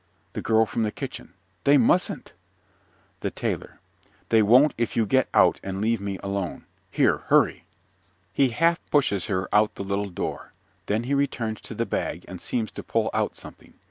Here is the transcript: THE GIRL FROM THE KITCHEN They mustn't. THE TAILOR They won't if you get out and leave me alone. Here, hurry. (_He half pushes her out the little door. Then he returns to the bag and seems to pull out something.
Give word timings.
THE 0.33 0.41
GIRL 0.41 0.65
FROM 0.65 0.81
THE 0.81 0.91
KITCHEN 0.91 1.31
They 1.63 1.77
mustn't. 1.77 2.33
THE 3.19 3.29
TAILOR 3.29 3.79
They 4.29 4.41
won't 4.41 4.73
if 4.75 4.95
you 4.97 5.05
get 5.05 5.29
out 5.31 5.59
and 5.63 5.79
leave 5.79 6.01
me 6.01 6.17
alone. 6.23 6.65
Here, 6.89 7.17
hurry. 7.27 7.65
(_He 8.35 8.49
half 8.49 8.83
pushes 8.89 9.25
her 9.27 9.47
out 9.53 9.75
the 9.75 9.83
little 9.83 10.09
door. 10.09 10.53
Then 10.87 11.03
he 11.03 11.13
returns 11.13 11.61
to 11.61 11.75
the 11.75 11.85
bag 11.85 12.25
and 12.27 12.41
seems 12.41 12.71
to 12.71 12.81
pull 12.83 13.11
out 13.13 13.35
something. 13.35 13.75